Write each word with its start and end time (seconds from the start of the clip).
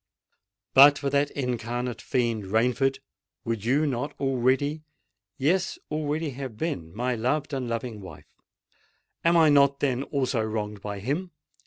But 0.73 0.97
for 0.97 1.11
that 1.11 1.29
incarnate 1.29 2.01
fiend 2.01 2.45
Rainford, 2.45 2.97
would 3.45 3.63
you 3.65 3.85
not 3.85 4.13
already—yes, 4.19 5.77
already 5.91 6.29
have 6.31 6.57
been 6.57 6.91
my 6.95 7.13
loved 7.13 7.53
and 7.53 7.69
loving 7.69 8.01
wife? 8.01 8.25
Am 9.23 9.37
I 9.37 9.49
not, 9.49 9.79
then, 9.79 10.01
also 10.01 10.41
wronged 10.41 10.81
by 10.81 11.01
him? 11.01 11.29